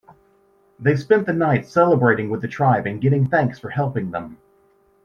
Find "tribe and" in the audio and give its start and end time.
2.47-2.99